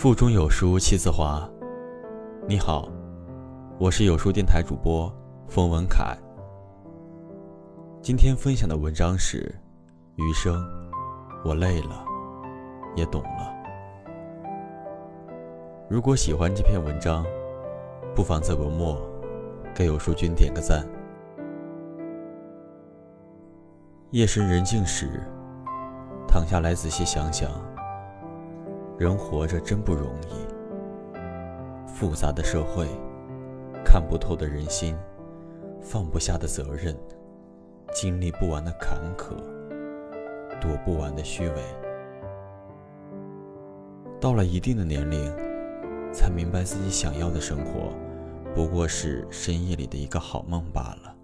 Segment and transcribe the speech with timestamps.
[0.00, 1.46] 腹中有书气自华。
[2.48, 2.88] 你好，
[3.78, 5.14] 我是有书电台主播
[5.46, 6.16] 冯文凯。
[8.00, 9.54] 今天分享的文章是：
[10.16, 10.58] 余生，
[11.44, 12.02] 我累了，
[12.96, 13.52] 也懂了。
[15.86, 17.22] 如果喜欢这篇文章，
[18.16, 18.96] 不妨在文末
[19.74, 20.82] 给有书君点个赞。
[24.12, 25.20] 夜深人静时，
[26.26, 27.50] 躺下来仔细想想。
[29.00, 32.86] 人活着真不容易，复杂的社会，
[33.82, 34.94] 看不透的人心，
[35.80, 36.94] 放不下的责任，
[37.94, 39.30] 经历不完的坎坷，
[40.60, 41.54] 躲不完的虚伪。
[44.20, 45.34] 到了一定的年龄，
[46.12, 47.94] 才明白自己想要的生活，
[48.54, 51.16] 不过是深夜里的一个好梦罢了。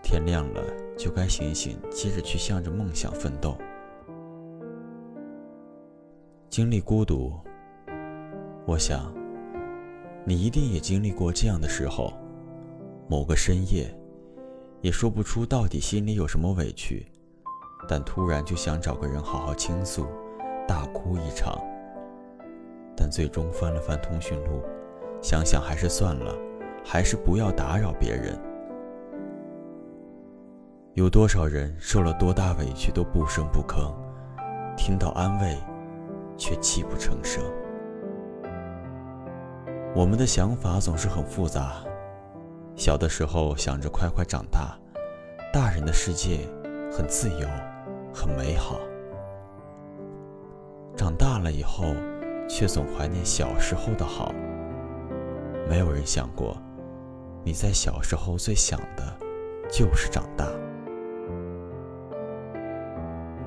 [0.00, 0.62] 天亮了
[0.96, 3.58] 就该醒醒，接着去向着梦想奋斗。
[6.58, 7.32] 经历孤独，
[8.66, 9.14] 我想，
[10.24, 12.12] 你一定也经历过这样的时候。
[13.06, 13.96] 某个深夜，
[14.80, 17.06] 也说不出到底心里有什么委屈，
[17.86, 20.08] 但突然就想找个人好好倾诉，
[20.66, 21.56] 大哭一场。
[22.96, 24.60] 但最终翻了翻通讯录，
[25.22, 26.36] 想想还是算了，
[26.84, 28.36] 还是不要打扰别人。
[30.94, 33.94] 有多少人受了多大委屈都不声不吭，
[34.76, 35.56] 听到安慰。
[36.38, 37.44] 却泣不成声。
[39.94, 41.82] 我们的想法总是很复杂。
[42.76, 44.78] 小的时候想着快快长大，
[45.52, 46.48] 大人的世界
[46.92, 47.48] 很自由，
[48.14, 48.78] 很美好。
[50.94, 51.94] 长大了以后，
[52.48, 54.32] 却总怀念小时候的好。
[55.68, 56.56] 没有人想过，
[57.44, 59.02] 你在小时候最想的，
[59.68, 60.46] 就是长大。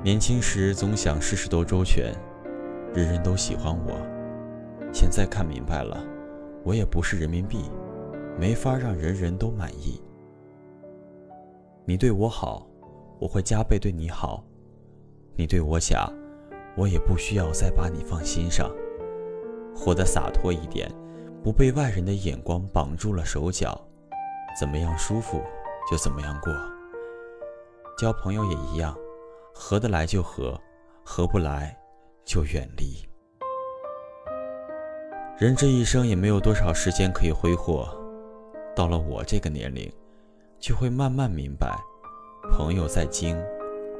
[0.03, 2.13] 年轻时总想事事都周全。
[2.93, 3.93] 人人都喜欢我，
[4.93, 6.03] 现在看明白了，
[6.65, 7.71] 我也不是人民币，
[8.37, 10.01] 没法让人人都满意。
[11.85, 12.67] 你对我好，
[13.17, 14.43] 我会加倍对你好；
[15.37, 16.11] 你对我假，
[16.75, 18.69] 我也不需要再把你放心上。
[19.73, 20.91] 活得洒脱一点，
[21.41, 23.79] 不被外人的眼光绑住了手脚，
[24.59, 25.41] 怎么样舒服
[25.89, 26.53] 就怎么样过。
[27.97, 28.93] 交朋友也一样，
[29.53, 30.59] 合得来就合，
[31.05, 31.77] 合不来。
[32.31, 33.05] 就远离。
[35.37, 37.89] 人这一生也没有多少时间可以挥霍，
[38.73, 39.91] 到了我这个年龄，
[40.57, 41.77] 就会慢慢明白，
[42.49, 43.37] 朋友在精，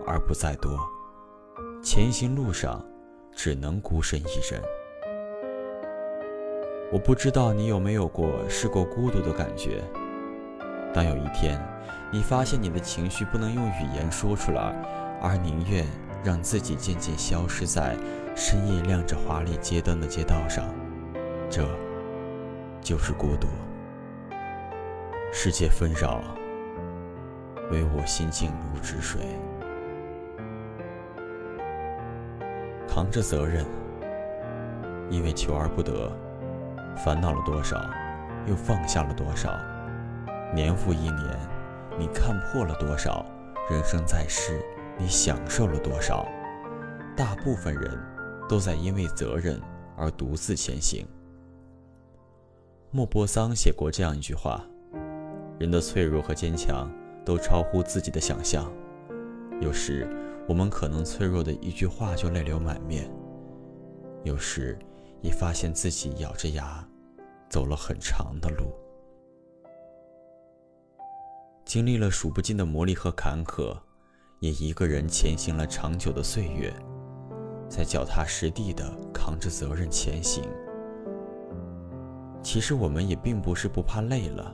[0.08, 0.80] 而不在多。
[1.84, 2.82] 前行路上，
[3.36, 4.62] 只能孤身一人。
[6.90, 9.84] 我不知道你有没有过试过孤独的感觉。
[10.94, 11.62] 当有一天，
[12.10, 14.62] 你发现你的情绪不能用语言说出来，
[15.22, 15.86] 而宁愿。
[16.24, 17.96] 让自己渐渐消失在
[18.36, 20.66] 深夜亮着华丽街灯的街道上，
[21.50, 21.68] 这
[22.82, 23.48] 就是孤独。
[25.34, 26.22] 世界纷扰，
[27.72, 29.22] 唯我心静如止水。
[32.88, 33.66] 扛着责任，
[35.10, 36.12] 因为求而不得，
[36.98, 37.82] 烦恼了多少，
[38.46, 39.50] 又放下了多少？
[40.54, 41.40] 年复一年，
[41.98, 43.26] 你看破了多少？
[43.70, 44.62] 人生在世。
[45.02, 46.28] 你享受了多少？
[47.18, 48.00] 大部分人
[48.48, 49.60] 都在因为责任
[49.98, 51.04] 而独自前行。
[52.92, 54.64] 莫泊桑写过这样一句话
[55.58, 56.88] ：“人的脆弱和坚强
[57.26, 58.72] 都超乎自己的想象。
[59.60, 60.08] 有时，
[60.48, 63.10] 我们可能脆弱的一句话就泪流满面；
[64.24, 64.78] 有时，
[65.22, 66.88] 也发现自己咬着牙
[67.50, 68.72] 走了很长的路，
[71.66, 73.76] 经历了数不尽的磨砺和坎坷。”
[74.42, 76.74] 也一个人前行了长久的岁月，
[77.70, 80.44] 在脚踏实地的扛着责任前行。
[82.42, 84.52] 其实我们也并不是不怕累了，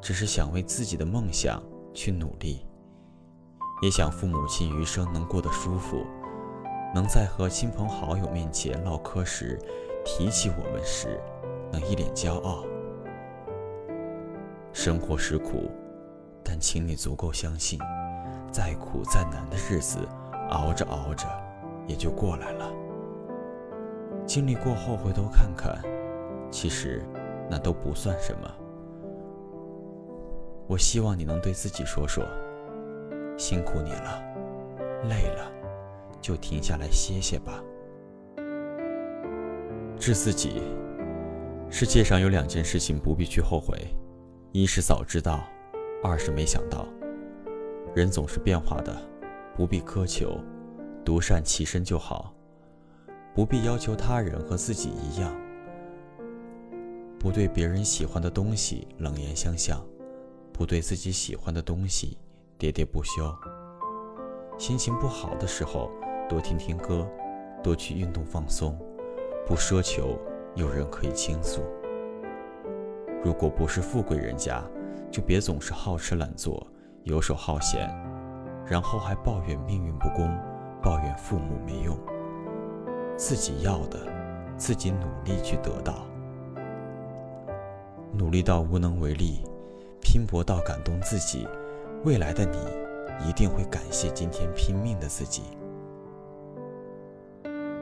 [0.00, 1.60] 只是想为自己的梦想
[1.92, 2.64] 去努力，
[3.82, 6.06] 也想父母亲余生能过得舒服，
[6.94, 9.58] 能在和亲朋好友面前唠嗑时，
[10.04, 11.20] 提起我们时，
[11.72, 12.64] 能一脸骄傲。
[14.72, 15.68] 生活是苦，
[16.44, 17.80] 但请你足够相信。
[18.50, 19.98] 再苦再难的日子，
[20.50, 21.26] 熬着熬着，
[21.86, 22.70] 也就过来了。
[24.26, 25.78] 经历过后，回头看看，
[26.50, 27.04] 其实
[27.48, 28.50] 那都不算什么。
[30.66, 32.24] 我希望你能对自己说说：
[33.38, 34.22] 辛苦你了，
[35.08, 35.50] 累了，
[36.20, 37.62] 就停下来歇歇吧。
[39.98, 40.62] 治自己，
[41.70, 43.76] 世界上有两件事情不必去后悔：
[44.52, 45.40] 一是早知道，
[46.02, 46.86] 二是没想到。
[47.94, 48.96] 人总是变化的，
[49.56, 50.38] 不必苛求，
[51.04, 52.32] 独善其身就好。
[53.34, 55.32] 不必要求他人和自己一样，
[57.20, 59.80] 不对别人喜欢的东西冷言相向，
[60.52, 62.18] 不对自己喜欢的东西
[62.58, 63.32] 喋喋不休。
[64.58, 65.90] 心情不好的时候，
[66.28, 67.08] 多听听歌，
[67.62, 68.76] 多去运动放松，
[69.46, 70.18] 不奢求
[70.56, 71.62] 有人可以倾诉。
[73.22, 74.64] 如果不是富贵人家，
[75.12, 76.66] 就别总是好吃懒做、
[77.04, 77.88] 游手好闲，
[78.66, 80.28] 然后还抱怨命运不公，
[80.82, 81.98] 抱怨父母没用。
[83.16, 83.98] 自己要的，
[84.56, 86.06] 自己努力去得到。
[88.12, 89.42] 努力到无能为力，
[90.00, 91.46] 拼搏到感动自己，
[92.04, 92.58] 未来的你
[93.28, 95.42] 一定会感谢今天拼命的自己。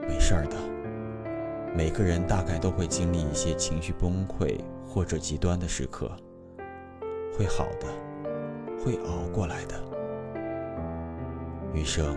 [0.08, 0.56] 没事儿的，
[1.74, 6.10] 每个人大概都会经历一些情绪崩溃或者极端的时刻。
[7.36, 7.86] 会好的，
[8.82, 9.74] 会熬过来的。
[11.72, 12.16] 余生，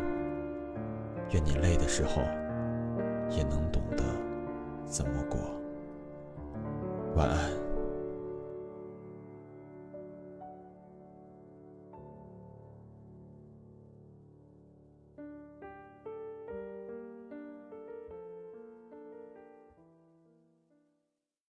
[1.32, 2.22] 愿你累的时候，
[3.30, 4.04] 也能懂得
[4.86, 5.40] 怎么过。
[7.16, 7.69] 晚安。